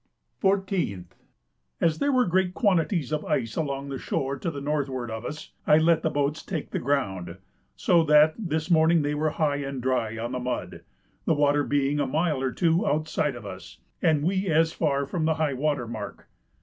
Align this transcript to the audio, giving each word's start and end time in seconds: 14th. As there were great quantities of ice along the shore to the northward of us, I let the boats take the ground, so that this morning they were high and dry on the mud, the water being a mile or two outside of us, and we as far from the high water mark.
14th. 0.41 1.09
As 1.79 1.99
there 1.99 2.11
were 2.11 2.25
great 2.25 2.55
quantities 2.55 3.13
of 3.13 3.23
ice 3.23 3.55
along 3.55 3.89
the 3.89 3.99
shore 3.99 4.35
to 4.35 4.49
the 4.49 4.59
northward 4.59 5.11
of 5.11 5.23
us, 5.23 5.51
I 5.67 5.77
let 5.77 6.01
the 6.01 6.09
boats 6.09 6.41
take 6.41 6.71
the 6.71 6.79
ground, 6.79 7.37
so 7.75 8.01
that 8.05 8.33
this 8.35 8.71
morning 8.71 9.03
they 9.03 9.13
were 9.13 9.29
high 9.29 9.57
and 9.57 9.79
dry 9.79 10.17
on 10.17 10.31
the 10.31 10.39
mud, 10.39 10.81
the 11.25 11.35
water 11.35 11.63
being 11.63 11.99
a 11.99 12.07
mile 12.07 12.41
or 12.41 12.51
two 12.51 12.83
outside 12.87 13.35
of 13.35 13.45
us, 13.45 13.77
and 14.01 14.23
we 14.23 14.47
as 14.47 14.73
far 14.73 15.05
from 15.05 15.25
the 15.25 15.35
high 15.35 15.53
water 15.53 15.87
mark. 15.87 16.27